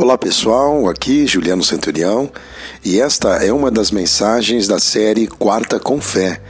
[0.00, 2.30] Olá pessoal, aqui Juliano Centurião
[2.84, 6.40] e esta é uma das mensagens da série Quarta com Fé.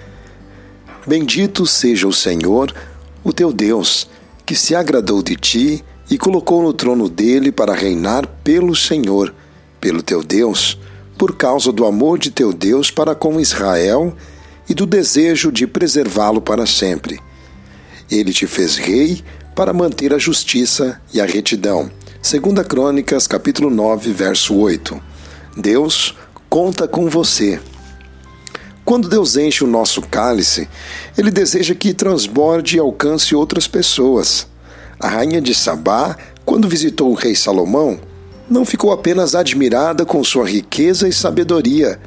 [1.07, 2.75] Bendito seja o Senhor,
[3.25, 4.07] o teu Deus,
[4.45, 9.35] que se agradou de ti e colocou no trono dele para reinar pelo Senhor,
[9.81, 10.79] pelo teu Deus,
[11.17, 14.15] por causa do amor de teu Deus para com Israel
[14.69, 17.19] e do desejo de preservá-lo para sempre.
[18.11, 19.25] Ele te fez rei
[19.57, 25.01] para manter a justiça e a retidão Segunda Crônicas, capítulo 9, verso 8.
[25.57, 26.17] Deus
[26.51, 27.61] conta com você.
[28.85, 30.69] Quando Deus enche o nosso cálice,
[31.17, 34.49] ele deseja que transborde e alcance outras pessoas.
[34.99, 38.01] A rainha de Sabá, quando visitou o rei Salomão,
[38.51, 42.01] não ficou apenas admirada com sua riqueza e sabedoria,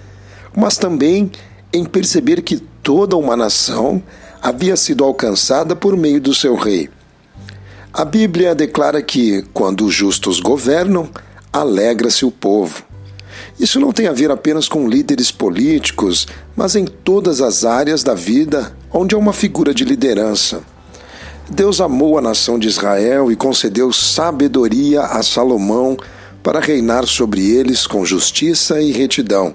[0.56, 1.32] mas também
[1.72, 4.04] em perceber que toda uma nação
[4.42, 6.90] havia sido alcançada por meio do seu rei.
[8.02, 11.08] A Bíblia declara que, quando os justos governam,
[11.54, 12.82] alegra-se o povo.
[13.60, 18.16] Isso não tem a ver apenas com líderes políticos, mas em todas as áreas da
[18.16, 20.64] vida onde há uma figura de liderança.
[21.48, 25.96] Deus amou a nação de Israel e concedeu sabedoria a Salomão
[26.42, 29.54] para reinar sobre eles com justiça e retidão,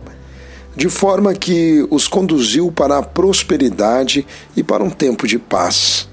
[0.76, 4.24] de forma que os conduziu para a prosperidade
[4.56, 6.06] e para um tempo de paz.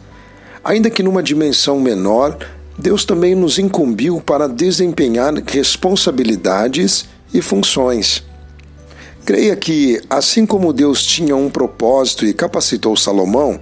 [0.63, 2.37] Ainda que numa dimensão menor,
[2.77, 8.23] Deus também nos incumbiu para desempenhar responsabilidades e funções.
[9.25, 13.59] Creia que, assim como Deus tinha um propósito e capacitou Salomão,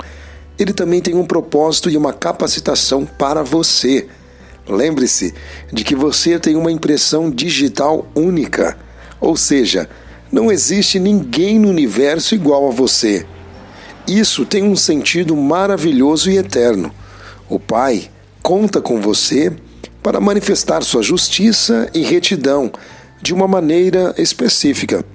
[0.58, 4.08] ele também tem um propósito e uma capacitação para você.
[4.68, 5.34] Lembre-se
[5.74, 8.78] de que você tem uma impressão digital única,
[9.20, 9.90] ou seja,
[10.32, 13.26] não existe ninguém no universo igual a você.
[14.08, 16.92] Isso tem um sentido maravilhoso e eterno.
[17.48, 18.10] O Pai
[18.42, 19.54] conta com você
[20.02, 22.72] para manifestar sua justiça e retidão
[23.22, 25.06] de uma maneira específica.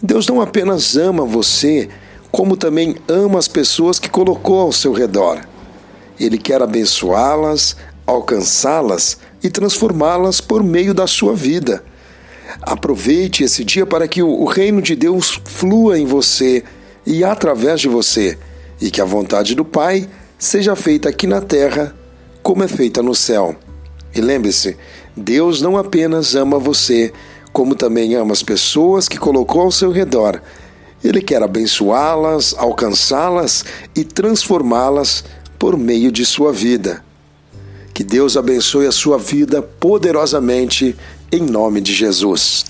[0.00, 1.88] Deus não apenas ama você,
[2.30, 5.40] como também ama as pessoas que colocou ao seu redor.
[6.18, 11.82] Ele quer abençoá-las, alcançá-las e transformá-las por meio da sua vida.
[12.62, 16.62] Aproveite esse dia para que o reino de Deus flua em você
[17.06, 18.36] e através de você,
[18.80, 20.08] e que a vontade do Pai
[20.38, 21.94] seja feita aqui na terra
[22.42, 23.56] como é feita no céu.
[24.14, 24.76] E lembre-se,
[25.16, 27.12] Deus não apenas ama você,
[27.52, 30.40] como também ama as pessoas que colocou ao seu redor.
[31.02, 35.24] Ele quer abençoá-las, alcançá-las e transformá-las
[35.58, 37.04] por meio de sua vida.
[37.94, 40.94] Que Deus abençoe a sua vida poderosamente,
[41.32, 42.64] em nome de Jesus.